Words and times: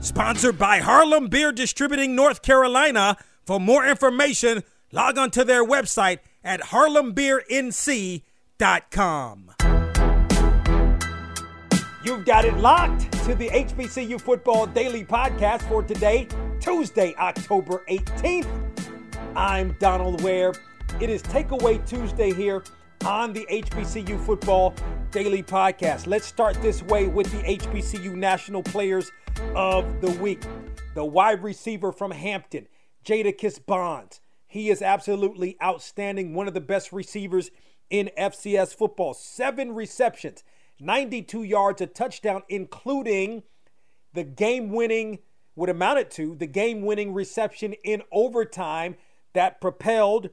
Sponsored 0.00 0.58
by 0.58 0.78
Harlem 0.78 1.28
Beer 1.28 1.52
Distributing 1.52 2.16
North 2.16 2.40
Carolina. 2.40 3.18
For 3.44 3.60
more 3.60 3.86
information, 3.86 4.62
log 4.92 5.18
on 5.18 5.30
to 5.32 5.44
their 5.44 5.62
website 5.62 6.20
at 6.42 6.62
harlembeernc.com. 6.62 9.50
You've 12.02 12.24
got 12.24 12.46
it 12.46 12.56
locked 12.56 13.12
to 13.24 13.34
the 13.34 13.50
HBCU 13.50 14.18
Football 14.18 14.68
Daily 14.68 15.04
Podcast 15.04 15.60
for 15.68 15.82
today, 15.82 16.26
Tuesday, 16.60 17.14
October 17.16 17.84
18th. 17.90 18.48
I'm 19.36 19.76
Donald 19.78 20.22
Ware. 20.22 20.54
It 20.98 21.10
is 21.10 21.22
Takeaway 21.22 21.86
Tuesday 21.86 22.32
here 22.32 22.64
on 23.04 23.34
the 23.34 23.46
HBCU 23.50 24.18
Football 24.24 24.74
Daily 25.10 25.42
Podcast. 25.42 26.06
Let's 26.06 26.26
start 26.26 26.60
this 26.62 26.82
way 26.84 27.08
with 27.08 27.30
the 27.32 27.42
HBCU 27.42 28.14
National 28.14 28.62
Players 28.62 29.10
of 29.56 30.00
the 30.00 30.10
Week. 30.12 30.40
The 30.94 31.04
wide 31.04 31.42
receiver 31.42 31.90
from 31.90 32.12
Hampton, 32.12 32.68
Jadakis 33.04 33.64
Bonds. 33.64 34.20
He 34.46 34.70
is 34.70 34.82
absolutely 34.82 35.56
outstanding, 35.60 36.32
one 36.32 36.46
of 36.46 36.54
the 36.54 36.60
best 36.60 36.92
receivers 36.92 37.50
in 37.90 38.10
FCS 38.16 38.72
football. 38.72 39.12
Seven 39.14 39.74
receptions, 39.74 40.44
92 40.78 41.42
yards, 41.42 41.80
a 41.80 41.86
touchdown, 41.88 42.42
including 42.48 43.42
the 44.12 44.22
game 44.24 44.70
winning, 44.70 45.18
what 45.54 45.68
amounted 45.68 46.12
to 46.12 46.36
the 46.36 46.46
game 46.46 46.82
winning 46.82 47.12
reception 47.12 47.72
in 47.82 48.02
overtime 48.12 48.94
that 49.32 49.60
propelled 49.60 50.30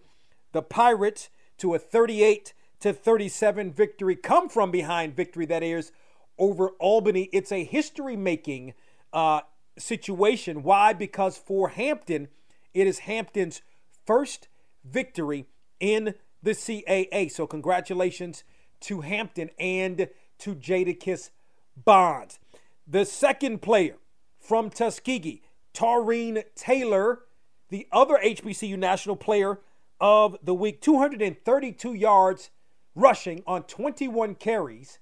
the 0.52 0.62
Pirates 0.62 1.30
to 1.58 1.74
a 1.74 1.80
38 1.80 2.54
to 2.80 2.94
37 2.94 3.72
victory, 3.74 4.16
come 4.16 4.50
from 4.50 4.72
behind 4.72 5.16
victory 5.16 5.46
that 5.46 5.64
is 5.64 5.92
over 6.38 6.70
Albany. 6.80 7.30
It's 7.34 7.52
a 7.52 7.64
history 7.64 8.16
making 8.16 8.74
uh, 9.14 9.42
situation. 9.78 10.64
Why? 10.64 10.94
Because 10.94 11.38
for 11.38 11.70
Hampton, 11.70 12.28
it 12.74 12.88
is 12.88 13.00
Hampton's 13.00 13.62
first 14.06 14.48
victory 14.84 15.48
in 15.80 16.14
the 16.44 16.52
CAA. 16.52 17.32
So, 17.32 17.48
congratulations 17.48 18.44
to 18.82 19.02
Hampton 19.02 19.50
and 19.60 20.10
to 20.40 20.56
Jadakis 20.56 21.32
Bonds. 21.76 22.40
The 22.88 23.06
second 23.06 23.62
player 23.62 23.96
from 24.40 24.70
Tuskegee, 24.70 25.42
Taurine 25.74 26.44
Taylor, 26.56 27.22
the 27.70 27.88
other 27.92 28.20
HBCU 28.24 28.78
national 28.78 29.16
player 29.16 29.60
of 30.00 30.38
the 30.44 30.54
week, 30.54 30.82
232 30.82 31.94
yards 31.94 32.52
rushing 32.98 33.44
on 33.46 33.64
21 33.64 34.36
carries. 34.36 35.00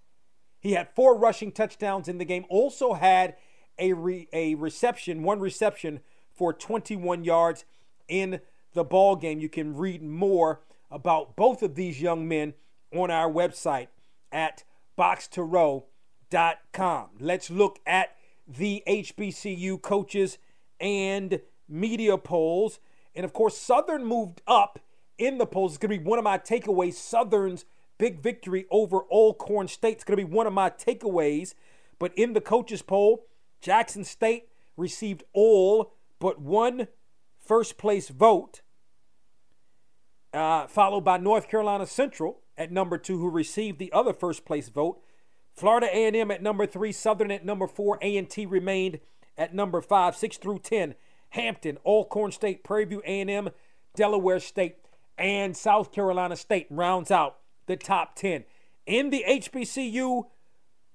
He 0.60 0.74
had 0.74 0.90
four 0.96 1.18
rushing 1.18 1.52
touchdowns 1.52 2.08
in 2.08 2.18
the 2.18 2.26
game. 2.26 2.46
Also 2.50 2.94
had 2.94 3.36
a 3.80 3.94
re, 3.94 4.28
a 4.34 4.56
reception, 4.56 5.24
one 5.24 5.40
reception 5.40 6.02
for 6.34 6.54
21 6.54 7.24
yards 7.24 7.66
in 8.08 8.42
the 8.74 8.84
ball 8.84 9.16
game. 9.16 9.40
You 9.40 9.50
can 9.50 9.76
read 9.76 10.04
more 10.04 10.62
about 10.92 11.36
both 11.36 11.64
of 11.64 11.76
these 11.76 12.02
young 12.02 12.28
men 12.28 12.54
on 12.94 13.10
our 13.10 13.32
website 13.32 13.88
at 14.32 14.64
boxtorow.com. 14.98 17.10
Let's 17.20 17.50
look 17.50 17.80
at 17.86 18.16
the 18.48 18.84
HBCU 18.88 19.82
coaches 19.82 20.38
and 20.80 21.42
media 21.68 22.18
polls. 22.18 22.80
And 23.16 23.24
of 23.24 23.34
course, 23.34 23.58
Southern 23.58 24.06
moved 24.06 24.42
up 24.48 24.80
in 25.18 25.38
the 25.38 25.46
polls. 25.46 25.74
It's 25.74 25.78
going 25.78 25.92
to 25.92 26.00
be 26.00 26.10
one 26.10 26.20
of 26.20 26.26
my 26.26 26.38
takeaways. 26.38 26.96
Southern's 26.96 27.66
big 27.98 28.22
victory 28.22 28.66
over 28.72 29.02
Alcorn 29.12 29.68
State. 29.68 29.96
It's 29.96 30.04
going 30.04 30.18
to 30.18 30.26
be 30.26 30.32
one 30.32 30.48
of 30.48 30.54
my 30.54 30.70
takeaways. 30.70 31.54
But 32.00 32.14
in 32.18 32.34
the 32.34 32.42
coaches 32.42 32.82
poll, 32.82 33.26
Jackson 33.62 34.04
State 34.04 34.50
received 34.78 35.24
all 35.34 35.94
but 36.20 36.42
one 36.42 36.88
first 37.40 37.78
place 37.78 38.10
vote, 38.10 38.62
uh, 40.34 40.68
followed 40.68 41.02
by 41.02 41.18
North 41.18 41.50
Carolina 41.50 41.86
Central 41.86 42.42
at 42.58 42.72
number 42.72 42.98
two, 42.98 43.18
who 43.18 43.30
received 43.30 43.80
the 43.80 43.92
other 43.92 44.14
first 44.14 44.46
place 44.46 44.70
vote. 44.70 45.02
Florida 45.54 45.88
A&M 45.92 46.32
at 46.32 46.44
number 46.44 46.66
three, 46.66 46.92
Southern 46.92 47.32
at 47.32 47.46
number 47.46 47.68
four, 47.68 47.98
A&T 48.02 48.46
remained 48.46 49.00
at 49.38 49.54
number 49.54 49.82
five, 49.82 50.16
six 50.16 50.38
through 50.38 50.60
ten. 50.60 50.96
Hampton, 51.30 51.78
Alcorn 51.86 52.32
State, 52.32 52.64
Prairie 52.64 52.86
View 52.86 53.02
A&M, 53.06 53.50
Delaware 53.96 54.40
State, 54.40 54.78
and 55.18 55.56
South 55.56 55.92
Carolina 55.92 56.36
State 56.36 56.68
rounds 56.70 57.12
out 57.12 57.38
the 57.66 57.76
top 57.76 58.16
10. 58.16 58.46
In 58.86 59.10
the 59.10 59.24
HBCU 59.28 60.26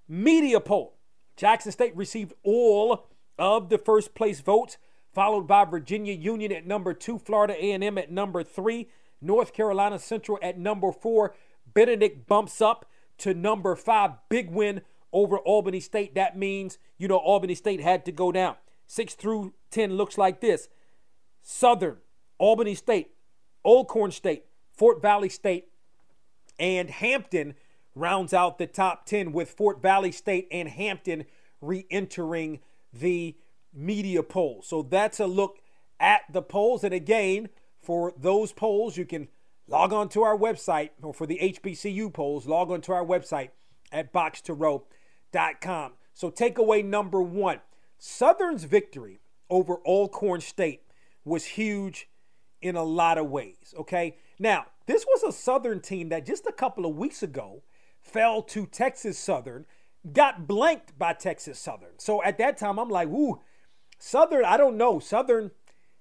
media 0.08 0.60
poll, 0.60 0.97
Jackson 1.36 1.72
State 1.72 1.97
received 1.97 2.34
all 2.42 3.08
of 3.38 3.69
the 3.69 3.78
first 3.78 4.14
place 4.14 4.41
votes, 4.41 4.76
followed 5.12 5.47
by 5.47 5.64
Virginia 5.64 6.12
Union 6.12 6.53
at 6.53 6.66
number 6.66 6.94
two, 6.94 7.19
Florida 7.19 7.54
A&M 7.54 7.98
at 7.98 8.12
number 8.12 8.44
three, 8.44 8.88
North 9.20 9.53
Carolina 9.53 9.98
Central 9.98 10.38
at 10.42 10.58
number 10.58 10.92
four. 10.92 11.34
Benedict 11.72 12.26
bumps 12.26 12.60
up 12.60 12.87
to 13.19 13.34
number 13.34 13.75
five. 13.76 14.12
Big 14.28 14.50
win 14.50 14.82
over 15.12 15.38
Albany 15.38 15.81
State. 15.81 16.14
That 16.14 16.37
means, 16.37 16.78
you 16.98 17.08
know, 17.08 17.16
Albany 17.16 17.54
State 17.54 17.81
had 17.81 18.04
to 18.06 18.12
go 18.12 18.31
down. 18.32 18.56
Six 18.87 19.14
through 19.14 19.54
10 19.70 19.97
looks 19.97 20.19
like 20.19 20.41
this 20.41 20.69
Southern, 21.42 21.98
Albany 22.38 22.75
State, 22.75 23.12
Alcorn 23.64 24.10
State, 24.10 24.44
Fort 24.72 25.00
Valley 25.00 25.28
State, 25.28 25.69
and 26.60 26.91
Hampton 26.91 27.54
rounds 27.97 28.32
out 28.32 28.59
the 28.59 28.66
top 28.66 29.06
10 29.06 29.32
with 29.32 29.50
Fort 29.50 29.82
Valley 29.82 30.12
State 30.12 30.47
and 30.53 30.69
Hampton 30.69 31.25
re 31.60 31.87
entering 31.91 32.60
the 32.93 33.34
media 33.72 34.22
poll. 34.22 34.62
So 34.62 34.82
that's 34.82 35.19
a 35.19 35.26
look 35.26 35.59
at 35.99 36.22
the 36.31 36.43
polls. 36.43 36.84
And 36.84 36.94
again, 36.94 37.49
for 37.81 38.12
those 38.16 38.53
polls, 38.53 38.97
you 38.97 39.06
can 39.06 39.28
log 39.66 39.93
on 39.93 40.09
to 40.10 40.22
our 40.22 40.37
website, 40.37 40.91
or 41.03 41.15
for 41.15 41.26
the 41.26 41.38
HBCU 41.41 42.12
polls, 42.12 42.47
log 42.47 42.70
on 42.70 42.81
to 42.82 42.93
our 42.93 43.04
website 43.04 43.50
at 43.91 44.12
boxtorow.com. 44.12 45.93
So, 46.12 46.31
takeaway 46.31 46.84
number 46.84 47.22
one 47.22 47.60
Southern's 47.99 48.65
victory 48.65 49.20
over 49.49 49.76
Alcorn 49.87 50.41
State 50.41 50.82
was 51.25 51.44
huge 51.44 52.09
in 52.60 52.76
a 52.76 52.82
lot 52.82 53.16
of 53.16 53.31
ways. 53.31 53.75
Okay. 53.78 54.16
Now, 54.41 54.67
this 54.87 55.05
was 55.06 55.23
a 55.23 55.33
Southern 55.33 55.81
team 55.81 56.09
that 56.09 56.25
just 56.25 56.47
a 56.47 56.53
couple 56.53 56.87
of 56.87 56.97
weeks 56.97 57.23
ago 57.23 57.62
fell 58.01 58.41
to 58.43 58.65
Texas 58.65 59.19
Southern, 59.19 59.67
got 60.15 60.49
blanked 60.49 60.99
by 60.99 61.12
Texas 61.12 61.59
Southern. 61.59 61.99
So 61.99 62.23
at 62.25 62.39
that 62.39 62.56
time, 62.56 62.79
I'm 62.79 62.89
like, 62.89 63.09
ooh, 63.09 63.41
Southern, 63.99 64.47
I 64.47 64.56
don't 64.56 64.79
know. 64.79 64.99
Southern 64.99 65.50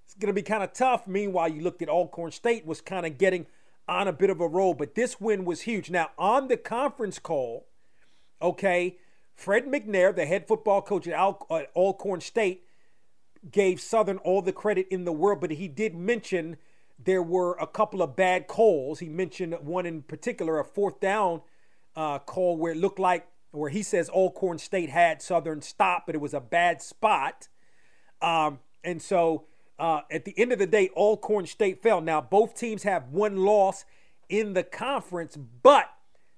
is 0.07 0.13
going 0.17 0.33
to 0.33 0.33
be 0.33 0.41
kind 0.41 0.63
of 0.63 0.71
tough. 0.71 1.05
Meanwhile, 1.05 1.49
you 1.49 1.61
looked 1.61 1.81
at 1.81 1.89
Alcorn 1.89 2.31
State 2.31 2.65
was 2.65 2.79
kind 2.79 3.05
of 3.05 3.17
getting 3.17 3.45
on 3.89 4.07
a 4.07 4.13
bit 4.13 4.29
of 4.29 4.39
a 4.39 4.47
roll, 4.47 4.73
but 4.73 4.95
this 4.95 5.19
win 5.19 5.43
was 5.43 5.61
huge. 5.61 5.89
Now, 5.89 6.11
on 6.17 6.47
the 6.47 6.55
conference 6.55 7.19
call, 7.19 7.67
okay, 8.41 8.97
Fred 9.35 9.65
McNair, 9.65 10.15
the 10.15 10.25
head 10.25 10.47
football 10.47 10.81
coach 10.81 11.07
at 11.07 11.19
Alcorn 11.75 12.21
State, 12.21 12.63
gave 13.51 13.81
Southern 13.81 14.17
all 14.19 14.41
the 14.41 14.53
credit 14.53 14.87
in 14.89 15.03
the 15.03 15.11
world, 15.11 15.41
but 15.41 15.51
he 15.51 15.67
did 15.67 15.93
mention 15.93 16.55
there 17.03 17.23
were 17.23 17.55
a 17.59 17.67
couple 17.67 18.01
of 18.01 18.15
bad 18.15 18.47
calls. 18.47 18.99
He 18.99 19.07
mentioned 19.07 19.55
one 19.61 19.85
in 19.85 20.01
particular, 20.01 20.59
a 20.59 20.65
fourth 20.65 20.99
down 20.99 21.41
uh, 21.95 22.19
call 22.19 22.57
where 22.57 22.73
it 22.73 22.77
looked 22.77 22.99
like, 22.99 23.27
where 23.51 23.69
he 23.69 23.81
says 23.81 24.09
Alcorn 24.09 24.57
State 24.57 24.89
had 24.89 25.21
Southern 25.21 25.61
stop, 25.61 26.03
but 26.05 26.15
it 26.15 26.21
was 26.21 26.33
a 26.33 26.41
bad 26.41 26.81
spot. 26.81 27.47
Um, 28.21 28.59
and 28.83 29.01
so 29.01 29.45
uh, 29.79 30.01
at 30.11 30.25
the 30.25 30.37
end 30.37 30.51
of 30.51 30.59
the 30.59 30.67
day, 30.67 30.89
Alcorn 30.95 31.45
State 31.45 31.81
fell. 31.81 32.01
Now, 32.01 32.21
both 32.21 32.53
teams 32.53 32.83
have 32.83 33.09
one 33.09 33.37
loss 33.37 33.85
in 34.27 34.53
the 34.53 34.63
conference, 34.63 35.37
but 35.37 35.89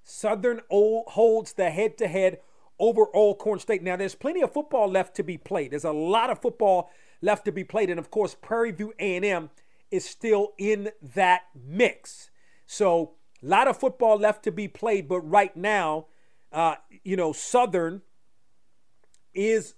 Southern 0.04 0.62
holds 0.70 1.54
the 1.54 1.72
head 1.72 1.98
to 1.98 2.08
head 2.08 2.40
over 2.80 3.06
Alcorn 3.16 3.60
State. 3.60 3.82
Now, 3.82 3.96
there's 3.96 4.16
plenty 4.16 4.42
of 4.42 4.54
football 4.54 4.90
left 4.90 5.16
to 5.16 5.24
be 5.24 5.38
played. 5.38 5.72
There's 5.72 5.84
a 5.84 5.92
lot 5.92 6.30
of 6.30 6.40
football 6.40 6.92
left 7.22 7.46
to 7.46 7.52
be 7.52 7.64
played. 7.64 7.90
And 7.90 8.00
of 8.00 8.12
course, 8.12 8.36
Prairie 8.40 8.72
View 8.72 8.94
A&M 9.00 9.50
is 9.92 10.06
still 10.06 10.54
in 10.58 10.92
that 11.02 11.42
mix. 11.54 12.30
So, 12.66 13.14
a 13.44 13.46
lot 13.46 13.68
of 13.68 13.78
football 13.78 14.18
left 14.18 14.44
to 14.44 14.52
be 14.52 14.68
played, 14.68 15.08
but 15.08 15.22
right 15.22 15.56
now, 15.56 16.08
uh, 16.52 16.76
you 17.04 17.16
know, 17.16 17.34
Southern 17.34 18.02
is 19.34 19.76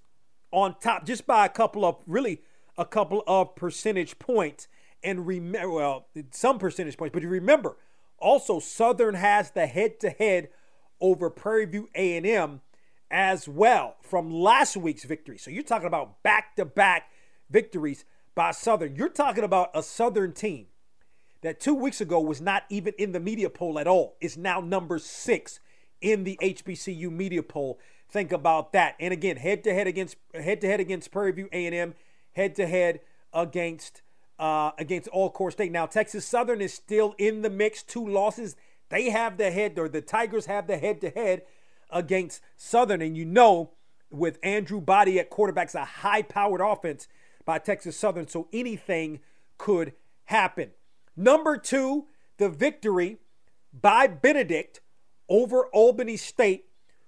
on 0.51 0.75
top 0.79 1.05
just 1.05 1.25
by 1.25 1.45
a 1.45 1.49
couple 1.49 1.85
of 1.85 1.97
really 2.05 2.41
a 2.77 2.85
couple 2.85 3.23
of 3.27 3.55
percentage 3.55 4.19
points. 4.19 4.67
And 5.03 5.27
remember, 5.27 5.69
well, 5.69 6.07
some 6.31 6.59
percentage 6.59 6.97
points, 6.97 7.13
but 7.13 7.23
you 7.23 7.29
remember, 7.29 7.77
also 8.17 8.59
Southern 8.59 9.15
has 9.15 9.51
the 9.51 9.67
head-to-head 9.67 10.49
over 11.01 11.29
Prairie 11.29 11.65
View 11.65 11.89
A&M 11.93 12.61
as 13.11 13.47
well 13.47 13.97
from 14.01 14.31
last 14.31 14.77
week's 14.77 15.03
victory. 15.03 15.37
So 15.37 15.51
you're 15.51 15.63
talking 15.63 15.87
about 15.87 16.23
back-to-back 16.23 17.03
victories 17.49 18.05
by 18.35 18.51
Southern. 18.51 18.95
You're 18.95 19.09
talking 19.09 19.43
about 19.43 19.69
a 19.73 19.83
Southern 19.83 20.33
team 20.33 20.67
that 21.41 21.59
two 21.59 21.73
weeks 21.73 22.01
ago 22.01 22.19
was 22.19 22.41
not 22.41 22.63
even 22.69 22.93
in 22.97 23.11
the 23.11 23.19
media 23.19 23.49
poll 23.49 23.77
at 23.79 23.87
all. 23.87 24.15
Is 24.21 24.37
now 24.37 24.59
number 24.59 24.99
six 24.99 25.59
in 26.01 26.23
the 26.23 26.37
HBCU 26.41 27.11
media 27.11 27.43
poll. 27.43 27.79
Think 28.09 28.31
about 28.31 28.73
that. 28.73 28.95
And 28.99 29.13
again, 29.13 29.37
head 29.37 29.63
to 29.63 29.73
head 29.73 29.87
against 29.87 30.17
head 30.33 30.61
to 30.61 30.67
head 30.67 30.79
against 30.79 31.11
Prairie 31.11 31.31
View 31.31 31.49
A&M, 31.51 31.95
head 32.33 32.55
to 32.55 32.67
head 32.67 33.01
against 33.33 34.01
uh, 34.39 34.71
against 34.77 35.07
Alcorn 35.09 35.51
State. 35.51 35.71
Now 35.71 35.85
Texas 35.85 36.25
Southern 36.25 36.61
is 36.61 36.73
still 36.73 37.15
in 37.17 37.41
the 37.41 37.49
mix. 37.49 37.83
Two 37.83 38.07
losses. 38.07 38.55
They 38.89 39.09
have 39.09 39.37
the 39.37 39.49
head, 39.49 39.79
or 39.79 39.89
the 39.89 40.01
Tigers 40.01 40.45
have 40.45 40.67
the 40.67 40.77
head 40.77 41.01
to 41.01 41.09
head 41.09 41.43
against 41.89 42.41
Southern, 42.55 43.01
and 43.01 43.17
you 43.17 43.25
know 43.25 43.71
with 44.11 44.37
Andrew 44.43 44.79
Body 44.79 45.19
at 45.19 45.31
quarterbacks, 45.31 45.73
a 45.73 45.83
high 45.83 46.21
powered 46.21 46.61
offense 46.61 47.07
by 47.45 47.59
Texas 47.59 47.97
Southern. 47.97 48.27
So 48.27 48.47
anything 48.53 49.19
could 49.57 49.93
happen. 50.25 50.71
Number 51.15 51.57
two, 51.57 52.05
the 52.37 52.49
victory 52.49 53.17
by 53.73 54.07
Benedict 54.07 54.81
over 55.29 55.67
Albany 55.67 56.17
State 56.17 56.65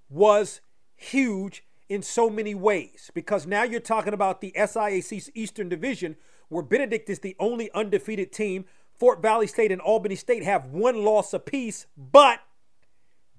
was 0.10 0.62
huge 0.96 1.64
in 1.90 2.02
so 2.02 2.30
many 2.30 2.56
ways 2.56 3.12
because 3.14 3.46
now 3.46 3.64
you're 3.64 3.80
talking 3.80 4.14
about 4.14 4.42
the 4.42 4.54
SIAC's 4.56 5.30
Eastern 5.36 5.70
Division 5.70 6.16
where 6.50 6.64
Benedict 6.64 7.10
is 7.10 7.20
the 7.20 7.36
only 7.40 7.72
undefeated 7.74 8.32
team. 8.32 8.66
Fort 8.98 9.22
Valley 9.22 9.48
State 9.48 9.72
and 9.72 9.82
Albany 9.82 10.16
State 10.16 10.44
have 10.44 10.66
one 10.68 11.04
loss 11.04 11.34
apiece, 11.34 11.86
but 11.98 12.40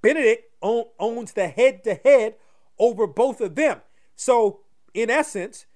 Benedict 0.03 0.53
owns 0.63 1.33
the 1.33 1.49
head 1.49 1.83
to 1.85 1.95
head 1.95 2.35
over 2.79 3.07
both 3.07 3.41
of 3.41 3.55
them. 3.55 3.81
So, 4.15 4.61
in 4.93 5.11
essence, 5.11 5.67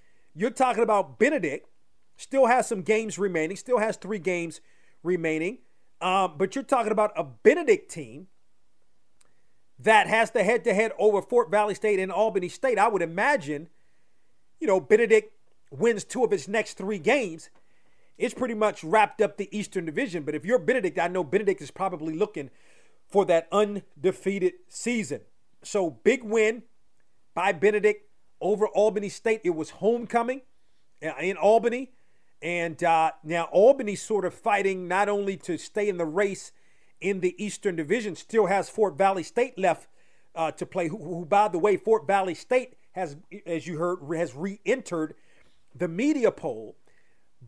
you're 0.40 0.50
talking 0.50 0.82
about 0.82 1.18
Benedict 1.18 1.68
still 2.16 2.46
has 2.46 2.66
some 2.66 2.80
games 2.80 3.18
remaining, 3.18 3.56
still 3.56 3.78
has 3.78 3.96
three 3.96 4.18
games 4.18 4.62
remaining. 5.02 5.58
Um, 6.00 6.34
but 6.38 6.54
you're 6.54 6.64
talking 6.64 6.92
about 6.92 7.12
a 7.14 7.24
Benedict 7.24 7.90
team 7.90 8.28
that 9.78 10.06
has 10.06 10.30
the 10.30 10.42
head 10.42 10.64
to 10.64 10.72
head 10.72 10.92
over 10.98 11.20
Fort 11.20 11.50
Valley 11.50 11.74
State 11.74 11.98
and 11.98 12.10
Albany 12.10 12.48
State. 12.48 12.78
I 12.78 12.88
would 12.88 13.02
imagine, 13.02 13.68
you 14.58 14.66
know, 14.66 14.80
Benedict 14.80 15.34
wins 15.70 16.04
two 16.04 16.24
of 16.24 16.32
its 16.32 16.48
next 16.48 16.74
three 16.74 16.98
games. 16.98 17.50
It's 18.16 18.34
pretty 18.34 18.54
much 18.54 18.82
wrapped 18.82 19.20
up 19.20 19.36
the 19.36 19.54
Eastern 19.56 19.84
Division. 19.84 20.22
But 20.22 20.34
if 20.34 20.46
you're 20.46 20.58
Benedict, 20.58 20.98
I 20.98 21.08
know 21.08 21.22
Benedict 21.22 21.60
is 21.60 21.70
probably 21.70 22.14
looking 22.14 22.48
for 23.06 23.26
that 23.26 23.46
undefeated 23.52 24.54
season. 24.68 25.20
So 25.62 25.90
big 25.90 26.24
win 26.24 26.62
by 27.34 27.52
Benedict 27.52 28.09
over 28.40 28.66
Albany 28.68 29.08
State. 29.08 29.40
It 29.44 29.54
was 29.54 29.70
homecoming 29.70 30.42
uh, 31.04 31.12
in 31.20 31.36
Albany. 31.36 31.92
And 32.42 32.82
uh, 32.82 33.12
now 33.22 33.44
Albany's 33.52 34.02
sort 34.02 34.24
of 34.24 34.32
fighting 34.32 34.88
not 34.88 35.08
only 35.08 35.36
to 35.38 35.58
stay 35.58 35.88
in 35.88 35.98
the 35.98 36.06
race 36.06 36.52
in 37.00 37.20
the 37.20 37.34
Eastern 37.42 37.76
Division, 37.76 38.16
still 38.16 38.46
has 38.46 38.70
Fort 38.70 38.96
Valley 38.96 39.22
State 39.22 39.58
left 39.58 39.88
uh, 40.34 40.50
to 40.52 40.66
play. 40.66 40.88
Who, 40.88 40.96
who, 40.96 41.24
by 41.24 41.48
the 41.48 41.58
way, 41.58 41.76
Fort 41.76 42.06
Valley 42.06 42.34
State 42.34 42.74
has, 42.92 43.16
as 43.46 43.66
you 43.66 43.78
heard, 43.78 43.98
has 44.16 44.34
re-entered 44.34 45.14
the 45.74 45.88
media 45.88 46.30
poll, 46.30 46.76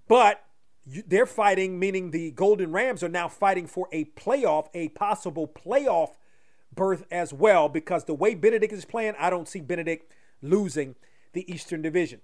but 0.08 0.44
they're 0.86 1.26
fighting, 1.26 1.78
meaning 1.78 2.10
the 2.10 2.30
Golden 2.32 2.72
Rams 2.72 3.02
are 3.02 3.08
now 3.08 3.28
fighting 3.28 3.66
for 3.66 3.88
a 3.92 4.06
playoff, 4.06 4.68
a 4.74 4.88
possible 4.90 5.46
playoff 5.46 6.10
berth 6.74 7.04
as 7.10 7.32
well. 7.32 7.68
Because 7.68 8.04
the 8.04 8.14
way 8.14 8.34
Benedict 8.34 8.72
is 8.72 8.84
playing, 8.84 9.14
I 9.18 9.30
don't 9.30 9.48
see 9.48 9.60
Benedict 9.60 10.12
losing 10.42 10.96
the 11.32 11.50
Eastern 11.52 11.80
Division. 11.80 12.20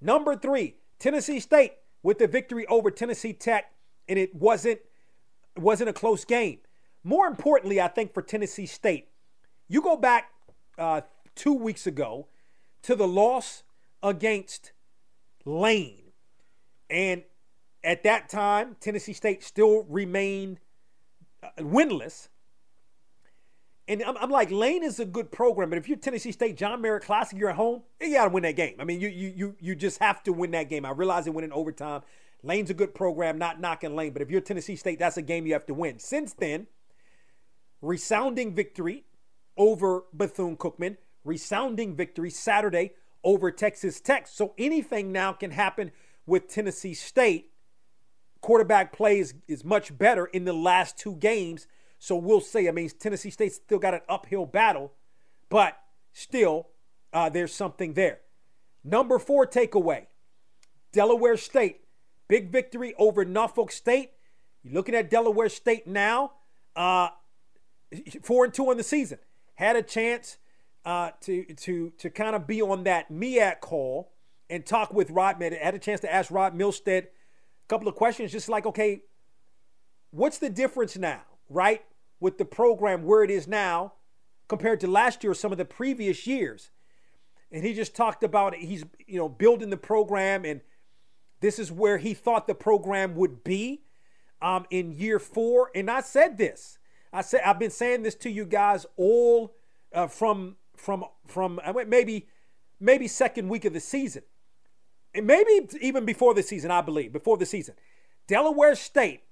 Number 0.00 0.36
three, 0.36 0.76
Tennessee 0.98 1.40
State 1.40 1.72
with 2.02 2.18
the 2.18 2.26
victory 2.26 2.66
over 2.66 2.90
Tennessee 2.90 3.32
Tech, 3.32 3.72
and 4.08 4.18
it 4.18 4.34
wasn't 4.34 4.80
it 5.56 5.62
wasn't 5.62 5.90
a 5.90 5.92
close 5.92 6.24
game. 6.24 6.58
More 7.04 7.26
importantly, 7.26 7.80
I 7.80 7.88
think 7.88 8.14
for 8.14 8.22
Tennessee 8.22 8.66
State, 8.66 9.08
you 9.68 9.82
go 9.82 9.96
back 9.96 10.30
uh, 10.78 11.02
two 11.34 11.54
weeks 11.54 11.86
ago 11.86 12.28
to 12.82 12.94
the 12.94 13.08
loss 13.08 13.64
against 14.02 14.72
Lane, 15.44 16.12
and 16.88 17.22
at 17.84 18.02
that 18.04 18.28
time, 18.28 18.76
Tennessee 18.80 19.12
State 19.12 19.42
still 19.42 19.84
remained 19.88 20.60
uh, 21.42 21.48
winless. 21.58 22.28
And 23.88 24.02
I'm, 24.04 24.16
I'm, 24.16 24.30
like, 24.30 24.50
Lane 24.50 24.84
is 24.84 25.00
a 25.00 25.04
good 25.04 25.32
program, 25.32 25.68
but 25.68 25.76
if 25.76 25.88
you're 25.88 25.98
Tennessee 25.98 26.30
State, 26.30 26.56
John 26.56 26.80
Merritt 26.80 27.02
Classic, 27.02 27.36
you're 27.36 27.50
at 27.50 27.56
home, 27.56 27.82
you 28.00 28.14
got 28.14 28.24
to 28.24 28.30
win 28.30 28.44
that 28.44 28.54
game. 28.54 28.76
I 28.78 28.84
mean, 28.84 29.00
you, 29.00 29.08
you 29.08 29.32
you 29.34 29.56
you 29.58 29.74
just 29.74 29.98
have 29.98 30.22
to 30.22 30.32
win 30.32 30.52
that 30.52 30.68
game. 30.68 30.84
I 30.84 30.92
realize 30.92 31.26
it 31.26 31.34
win 31.34 31.44
in 31.44 31.52
overtime. 31.52 32.02
Lane's 32.44 32.70
a 32.70 32.74
good 32.74 32.94
program, 32.94 33.38
not 33.38 33.60
knocking 33.60 33.94
Lane, 33.94 34.12
but 34.12 34.22
if 34.22 34.30
you're 34.30 34.40
Tennessee 34.40 34.76
State, 34.76 34.98
that's 34.98 35.16
a 35.16 35.22
game 35.22 35.46
you 35.46 35.52
have 35.52 35.66
to 35.66 35.74
win. 35.74 35.98
Since 35.98 36.34
then, 36.34 36.66
resounding 37.80 38.54
victory 38.54 39.04
over 39.56 40.04
Bethune 40.12 40.56
Cookman, 40.56 40.96
resounding 41.24 41.94
victory 41.94 42.30
Saturday 42.30 42.92
over 43.24 43.50
Texas 43.50 44.00
Tech. 44.00 44.26
So 44.26 44.54
anything 44.58 45.12
now 45.12 45.32
can 45.32 45.50
happen 45.50 45.92
with 46.26 46.48
Tennessee 46.48 46.94
State. 46.94 47.50
Quarterback 48.40 48.92
play 48.92 49.18
is, 49.20 49.34
is 49.46 49.64
much 49.64 49.96
better 49.96 50.26
in 50.26 50.44
the 50.44 50.52
last 50.52 50.98
two 50.98 51.14
games 51.16 51.66
so 52.02 52.16
we'll 52.16 52.40
say, 52.40 52.66
I 52.66 52.72
mean, 52.72 52.90
Tennessee 52.98 53.30
State 53.30 53.52
still 53.52 53.78
got 53.78 53.94
an 53.94 54.00
uphill 54.08 54.44
battle, 54.44 54.90
but 55.48 55.78
still, 56.12 56.66
uh, 57.12 57.28
there's 57.28 57.54
something 57.54 57.92
there. 57.92 58.18
Number 58.82 59.20
four 59.20 59.46
takeaway 59.46 60.06
Delaware 60.90 61.36
State, 61.36 61.82
big 62.26 62.50
victory 62.50 62.92
over 62.98 63.24
Norfolk 63.24 63.70
State. 63.70 64.10
You're 64.64 64.74
looking 64.74 64.96
at 64.96 65.10
Delaware 65.10 65.48
State 65.48 65.86
now, 65.86 66.32
uh, 66.74 67.10
four 68.20 68.46
and 68.46 68.52
two 68.52 68.68
in 68.72 68.78
the 68.78 68.82
season. 68.82 69.18
Had 69.54 69.76
a 69.76 69.82
chance 69.82 70.38
uh, 70.84 71.12
to 71.20 71.44
to 71.54 71.90
to 71.98 72.10
kind 72.10 72.34
of 72.34 72.48
be 72.48 72.60
on 72.60 72.82
that 72.82 73.12
MEAC 73.12 73.60
call 73.60 74.10
and 74.50 74.66
talk 74.66 74.92
with 74.92 75.08
Rod. 75.10 75.40
Had 75.40 75.76
a 75.76 75.78
chance 75.78 76.00
to 76.00 76.12
ask 76.12 76.32
Rod 76.32 76.58
Milstead 76.58 77.04
a 77.04 77.68
couple 77.68 77.86
of 77.86 77.94
questions, 77.94 78.32
just 78.32 78.48
like, 78.48 78.66
okay, 78.66 79.02
what's 80.10 80.38
the 80.38 80.50
difference 80.50 80.96
now, 80.98 81.22
right? 81.48 81.84
With 82.22 82.38
the 82.38 82.44
program 82.44 83.02
where 83.02 83.24
it 83.24 83.30
is 83.30 83.48
now 83.48 83.92
compared 84.48 84.78
to 84.80 84.86
last 84.86 85.24
year 85.24 85.32
or 85.32 85.34
some 85.34 85.50
of 85.50 85.58
the 85.58 85.64
previous 85.64 86.26
years. 86.26 86.70
And 87.50 87.64
he 87.64 87.74
just 87.74 87.96
talked 87.96 88.22
about 88.22 88.54
he's 88.54 88.84
you 89.06 89.18
know 89.18 89.28
building 89.28 89.70
the 89.70 89.76
program 89.76 90.44
and 90.44 90.60
this 91.40 91.58
is 91.58 91.72
where 91.72 91.98
he 91.98 92.14
thought 92.14 92.46
the 92.46 92.54
program 92.54 93.16
would 93.16 93.42
be 93.42 93.82
um, 94.40 94.64
in 94.70 94.92
year 94.92 95.18
four. 95.18 95.70
And 95.74 95.90
I 95.90 96.00
said 96.00 96.38
this. 96.38 96.78
I 97.12 97.22
said 97.22 97.42
I've 97.44 97.58
been 97.58 97.70
saying 97.70 98.04
this 98.04 98.14
to 98.16 98.30
you 98.30 98.44
guys 98.44 98.86
all 98.96 99.54
uh, 99.92 100.06
from 100.06 100.56
from 100.76 101.04
from 101.26 101.60
I 101.64 101.72
went 101.72 101.88
maybe 101.88 102.28
maybe 102.78 103.08
second 103.08 103.48
week 103.48 103.64
of 103.64 103.72
the 103.72 103.80
season, 103.80 104.22
and 105.12 105.26
maybe 105.26 105.68
even 105.80 106.04
before 106.04 106.34
the 106.34 106.42
season. 106.42 106.70
I 106.70 106.80
believe 106.80 107.12
before 107.12 107.36
the 107.36 107.46
season, 107.46 107.74
Delaware 108.28 108.76
State 108.76 109.24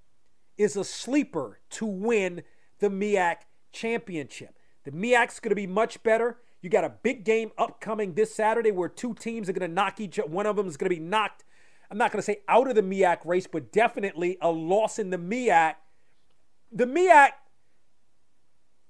is 0.58 0.76
a 0.76 0.84
sleeper 0.84 1.60
to 1.70 1.86
win 1.86 2.42
the 2.80 2.88
MEAC 2.88 3.36
championship. 3.72 4.58
The 4.84 4.90
MEAC's 4.90 5.40
going 5.40 5.50
to 5.50 5.54
be 5.54 5.66
much 5.66 6.02
better. 6.02 6.38
You 6.60 6.68
got 6.68 6.84
a 6.84 6.92
big 7.02 7.24
game 7.24 7.52
upcoming 7.56 8.14
this 8.14 8.34
Saturday 8.34 8.70
where 8.70 8.88
two 8.88 9.14
teams 9.14 9.48
are 9.48 9.52
going 9.52 9.68
to 9.68 9.74
knock 9.74 10.00
each 10.00 10.18
other. 10.18 10.28
one 10.28 10.46
of 10.46 10.56
them 10.56 10.66
is 10.66 10.76
going 10.76 10.90
to 10.90 10.96
be 10.96 11.00
knocked 11.00 11.44
I'm 11.90 11.98
not 11.98 12.12
going 12.12 12.20
to 12.20 12.22
say 12.22 12.40
out 12.48 12.68
of 12.68 12.76
the 12.76 12.82
MEAC 12.82 13.18
race, 13.24 13.46
but 13.48 13.72
definitely 13.72 14.38
a 14.40 14.50
loss 14.50 14.98
in 14.98 15.10
the 15.10 15.18
MEAC. 15.18 15.74
The 16.70 16.86
MEAC, 16.86 17.30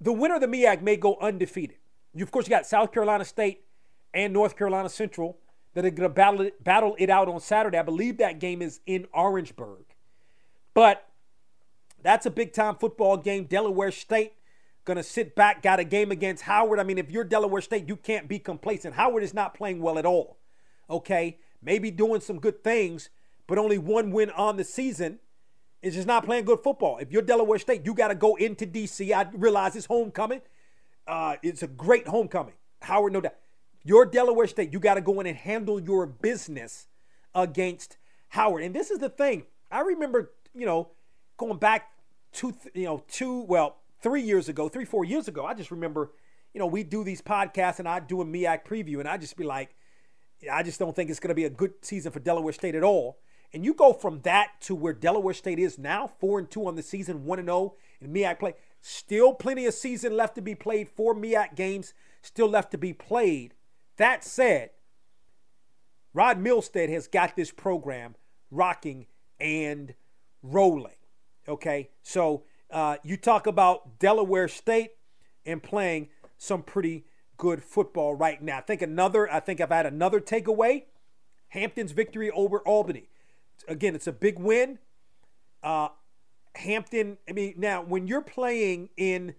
the 0.00 0.12
winner 0.12 0.34
of 0.34 0.42
the 0.42 0.46
MEAC 0.46 0.82
may 0.82 0.96
go 0.96 1.16
undefeated. 1.20 1.78
You, 2.12 2.24
of 2.24 2.30
course, 2.30 2.46
you 2.46 2.50
got 2.50 2.66
South 2.66 2.92
Carolina 2.92 3.24
State 3.24 3.64
and 4.12 4.32
North 4.32 4.56
Carolina 4.56 4.90
Central 4.90 5.38
that 5.72 5.86
are 5.86 5.90
going 5.90 6.08
to 6.08 6.14
battle 6.14 6.42
it, 6.42 6.62
battle 6.62 6.94
it 6.98 7.08
out 7.08 7.28
on 7.28 7.40
Saturday. 7.40 7.78
I 7.78 7.82
believe 7.82 8.18
that 8.18 8.38
game 8.38 8.60
is 8.60 8.80
in 8.84 9.06
Orangeburg. 9.14 9.84
But 10.74 11.08
that's 12.02 12.26
a 12.26 12.30
big 12.30 12.52
time 12.52 12.76
football 12.76 13.16
game. 13.16 13.44
Delaware 13.44 13.90
State 13.90 14.34
to 14.94 15.02
sit 15.02 15.34
back, 15.34 15.62
got 15.62 15.80
a 15.80 15.84
game 15.84 16.10
against 16.10 16.44
Howard. 16.44 16.78
I 16.78 16.82
mean, 16.82 16.98
if 16.98 17.10
you're 17.10 17.24
Delaware 17.24 17.60
State, 17.60 17.88
you 17.88 17.96
can't 17.96 18.28
be 18.28 18.38
complacent. 18.38 18.94
Howard 18.94 19.22
is 19.22 19.34
not 19.34 19.54
playing 19.54 19.80
well 19.80 19.98
at 19.98 20.06
all. 20.06 20.38
Okay? 20.88 21.38
Maybe 21.62 21.90
doing 21.90 22.20
some 22.20 22.38
good 22.38 22.64
things, 22.64 23.10
but 23.46 23.58
only 23.58 23.78
one 23.78 24.10
win 24.10 24.30
on 24.30 24.56
the 24.56 24.64
season 24.64 25.18
is 25.82 25.94
just 25.94 26.06
not 26.06 26.24
playing 26.24 26.44
good 26.44 26.60
football. 26.60 26.98
If 26.98 27.10
you're 27.10 27.22
Delaware 27.22 27.58
State, 27.58 27.84
you 27.84 27.94
got 27.94 28.08
to 28.08 28.14
go 28.14 28.36
into 28.36 28.66
D.C. 28.66 29.12
I 29.12 29.28
realize 29.32 29.76
it's 29.76 29.86
homecoming. 29.86 30.42
Uh, 31.06 31.36
it's 31.42 31.62
a 31.62 31.66
great 31.66 32.06
homecoming. 32.06 32.54
Howard, 32.82 33.12
no 33.12 33.20
doubt. 33.20 33.36
You're 33.82 34.06
Delaware 34.06 34.46
State. 34.46 34.72
You 34.72 34.78
got 34.78 34.94
to 34.94 35.00
go 35.00 35.20
in 35.20 35.26
and 35.26 35.36
handle 35.36 35.80
your 35.80 36.06
business 36.06 36.86
against 37.34 37.96
Howard. 38.28 38.62
And 38.62 38.74
this 38.74 38.90
is 38.90 38.98
the 38.98 39.08
thing. 39.08 39.44
I 39.70 39.80
remember, 39.80 40.32
you 40.54 40.66
know, 40.66 40.90
going 41.40 41.56
back 41.56 41.90
two, 42.32 42.54
you 42.74 42.84
know, 42.84 43.02
two, 43.08 43.40
well, 43.40 43.78
three 44.02 44.20
years 44.20 44.48
ago, 44.50 44.68
three, 44.68 44.84
four 44.84 45.04
years 45.04 45.26
ago. 45.26 45.46
I 45.46 45.54
just 45.54 45.70
remember, 45.70 46.12
you 46.52 46.58
know, 46.58 46.66
we 46.66 46.84
do 46.84 47.02
these 47.02 47.22
podcasts 47.22 47.78
and 47.78 47.88
I 47.88 47.98
do 47.98 48.20
a 48.20 48.24
MEAC 48.24 48.64
preview, 48.66 49.00
and 49.00 49.08
I 49.08 49.16
just 49.16 49.36
be 49.36 49.44
like, 49.44 49.74
I 50.52 50.62
just 50.62 50.78
don't 50.78 50.94
think 50.94 51.08
it's 51.08 51.18
going 51.18 51.30
to 51.30 51.34
be 51.34 51.46
a 51.46 51.50
good 51.50 51.72
season 51.82 52.12
for 52.12 52.20
Delaware 52.20 52.52
State 52.52 52.74
at 52.74 52.84
all. 52.84 53.18
And 53.52 53.64
you 53.64 53.74
go 53.74 53.92
from 53.94 54.20
that 54.20 54.52
to 54.62 54.74
where 54.74 54.92
Delaware 54.92 55.34
State 55.34 55.58
is 55.58 55.78
now, 55.78 56.06
four 56.06 56.38
and 56.38 56.50
two 56.50 56.66
on 56.66 56.76
the 56.76 56.82
season, 56.82 57.24
one 57.24 57.38
and 57.38 57.48
zero 57.48 57.56
oh 57.56 57.76
in 58.00 58.12
MEAC 58.12 58.38
play. 58.38 58.54
Still 58.82 59.32
plenty 59.32 59.64
of 59.64 59.74
season 59.74 60.16
left 60.16 60.34
to 60.34 60.42
be 60.42 60.54
played. 60.54 60.88
Four 60.88 61.14
MEAC 61.14 61.56
games 61.56 61.94
still 62.20 62.48
left 62.48 62.70
to 62.72 62.78
be 62.78 62.92
played. 62.92 63.54
That 63.96 64.24
said, 64.24 64.70
Rod 66.12 66.38
Milstead 66.38 66.90
has 66.90 67.08
got 67.08 67.34
this 67.34 67.50
program 67.50 68.14
rocking 68.50 69.06
and 69.38 69.94
rolling. 70.42 70.92
Okay, 71.48 71.90
so 72.02 72.44
uh, 72.70 72.96
you 73.02 73.16
talk 73.16 73.46
about 73.46 73.98
Delaware 73.98 74.48
State 74.48 74.92
and 75.44 75.62
playing 75.62 76.08
some 76.38 76.62
pretty 76.62 77.04
good 77.36 77.64
football 77.64 78.14
right 78.14 78.40
now. 78.42 78.58
I 78.58 78.60
think 78.60 78.82
another. 78.82 79.30
I 79.32 79.40
think 79.40 79.60
I've 79.60 79.70
had 79.70 79.86
another 79.86 80.20
takeaway. 80.20 80.84
Hampton's 81.48 81.92
victory 81.92 82.30
over 82.30 82.58
Albany. 82.60 83.08
Again, 83.66 83.94
it's 83.94 84.06
a 84.06 84.12
big 84.12 84.38
win. 84.38 84.78
Uh, 85.62 85.88
Hampton. 86.54 87.18
I 87.28 87.32
mean, 87.32 87.54
now 87.56 87.82
when 87.82 88.06
you're 88.06 88.20
playing 88.20 88.90
in 88.96 89.34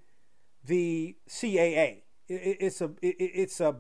the 0.66 1.16
CAA, 1.30 2.02
it, 2.28 2.58
it's 2.60 2.82
a 2.82 2.92
it, 3.02 3.16
it's 3.20 3.62
a 3.62 3.78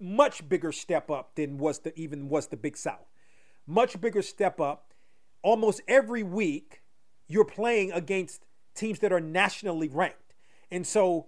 much 0.00 0.48
bigger 0.48 0.72
step 0.72 1.10
up 1.10 1.34
than 1.34 1.58
was 1.58 1.80
the 1.80 1.96
even 1.98 2.28
was 2.28 2.48
the 2.48 2.56
Big 2.56 2.76
South. 2.76 3.06
Much 3.66 4.00
bigger 4.00 4.22
step 4.22 4.60
up. 4.60 4.94
Almost 5.42 5.82
every 5.86 6.24
week, 6.24 6.82
you're 7.28 7.44
playing 7.44 7.92
against 7.92 8.44
teams 8.74 8.98
that 9.00 9.12
are 9.12 9.20
nationally 9.20 9.88
ranked, 9.88 10.34
and 10.70 10.86
so 10.86 11.26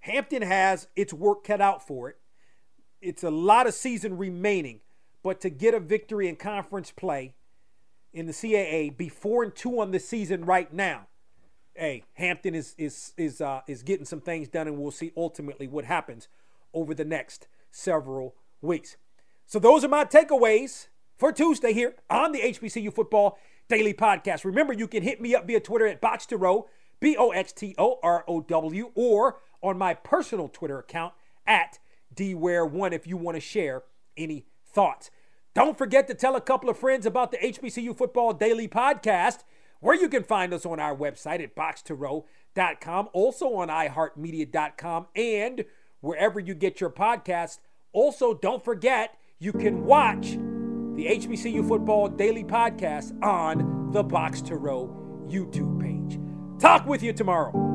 Hampton 0.00 0.42
has 0.42 0.88
its 0.96 1.12
work 1.12 1.44
cut 1.44 1.60
out 1.60 1.86
for 1.86 2.08
it. 2.08 2.16
It's 3.00 3.22
a 3.22 3.30
lot 3.30 3.66
of 3.66 3.74
season 3.74 4.16
remaining, 4.16 4.80
but 5.22 5.40
to 5.42 5.50
get 5.50 5.74
a 5.74 5.80
victory 5.80 6.28
in 6.28 6.36
conference 6.36 6.90
play 6.90 7.34
in 8.12 8.26
the 8.26 8.32
CAA, 8.32 8.96
be 8.96 9.08
four 9.08 9.42
and 9.42 9.54
two 9.54 9.80
on 9.80 9.90
the 9.90 9.98
season 9.98 10.44
right 10.44 10.72
now. 10.72 11.08
Hey, 11.74 12.04
Hampton 12.14 12.54
is 12.54 12.74
is 12.78 13.12
is 13.18 13.40
uh, 13.40 13.60
is 13.66 13.82
getting 13.82 14.06
some 14.06 14.22
things 14.22 14.48
done, 14.48 14.66
and 14.66 14.78
we'll 14.78 14.90
see 14.90 15.12
ultimately 15.16 15.66
what 15.68 15.84
happens 15.84 16.28
over 16.72 16.94
the 16.94 17.04
next 17.04 17.48
several 17.70 18.34
weeks. 18.62 18.96
So 19.44 19.58
those 19.58 19.84
are 19.84 19.88
my 19.88 20.04
takeaways 20.04 20.86
for 21.16 21.32
Tuesday 21.32 21.72
here 21.72 21.94
on 22.10 22.32
the 22.32 22.40
HBCU 22.40 22.92
Football 22.92 23.38
Daily 23.68 23.94
Podcast. 23.94 24.44
Remember, 24.44 24.72
you 24.72 24.86
can 24.86 25.02
hit 25.02 25.20
me 25.20 25.34
up 25.34 25.46
via 25.46 25.60
Twitter 25.60 25.86
at 25.86 26.00
to 26.28 26.64
B 27.00 27.16
O 27.16 27.30
X 27.30 27.52
T 27.52 27.74
O 27.78 27.98
R 28.02 28.24
O 28.28 28.40
W, 28.40 28.92
or 28.94 29.40
on 29.62 29.78
my 29.78 29.94
personal 29.94 30.48
Twitter 30.48 30.78
account 30.78 31.14
at 31.46 31.78
DWare1 32.14 32.92
if 32.92 33.06
you 33.06 33.16
want 33.16 33.36
to 33.36 33.40
share 33.40 33.82
any 34.16 34.46
thoughts. 34.64 35.10
Don't 35.54 35.78
forget 35.78 36.06
to 36.08 36.14
tell 36.14 36.36
a 36.36 36.40
couple 36.40 36.68
of 36.68 36.78
friends 36.78 37.06
about 37.06 37.30
the 37.30 37.38
HBCU 37.38 37.96
Football 37.96 38.34
Daily 38.34 38.68
Podcast, 38.68 39.38
where 39.80 39.94
you 39.94 40.08
can 40.08 40.22
find 40.22 40.52
us 40.52 40.66
on 40.66 40.78
our 40.78 40.94
website 40.94 41.42
at 41.42 41.56
boxtorow.com, 41.56 43.08
also 43.12 43.54
on 43.54 43.68
iHeartMedia.com, 43.68 45.06
and 45.14 45.64
wherever 46.00 46.38
you 46.38 46.54
get 46.54 46.80
your 46.80 46.90
podcast. 46.90 47.58
Also, 47.92 48.34
don't 48.34 48.62
forget 48.62 49.16
you 49.38 49.52
can 49.52 49.84
watch 49.84 50.36
the 50.96 51.06
HBCU 51.06 51.68
Football 51.68 52.08
Daily 52.08 52.42
Podcast 52.42 53.22
on 53.22 53.92
the 53.92 54.02
Box 54.02 54.40
to 54.42 54.56
Row 54.56 55.26
YouTube 55.28 55.78
page. 55.80 56.18
Talk 56.58 56.86
with 56.86 57.02
you 57.02 57.12
tomorrow. 57.12 57.65